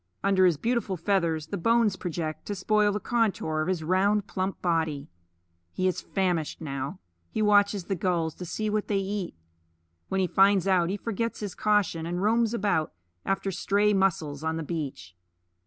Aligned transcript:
Under 0.23 0.47
his 0.47 0.57
beautiful 0.57 0.97
feathers 0.97 1.45
the 1.49 1.59
bones 1.59 1.95
project 1.95 2.47
to 2.47 2.55
spoil 2.55 2.91
the 2.91 2.99
contour 2.99 3.61
of 3.61 3.67
his 3.67 3.83
round 3.83 4.25
plump 4.25 4.59
body. 4.59 5.11
He 5.73 5.85
is 5.87 6.01
famished 6.01 6.59
now; 6.59 6.97
he 7.29 7.43
watches 7.43 7.83
the 7.83 7.93
gulls 7.95 8.33
to 8.37 8.45
see 8.47 8.67
what 8.67 8.87
they 8.87 8.97
eat. 8.97 9.35
When 10.07 10.19
he 10.19 10.25
finds 10.25 10.65
out, 10.67 10.89
he 10.89 10.97
forgets 10.97 11.39
his 11.41 11.53
caution, 11.53 12.07
and 12.07 12.19
roams 12.19 12.51
about 12.55 12.93
after 13.27 13.51
stray 13.51 13.93
mussels 13.93 14.43
on 14.43 14.57
the 14.57 14.63
beach. 14.63 15.15